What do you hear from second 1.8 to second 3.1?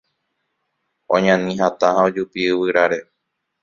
ha ojupi yvyráre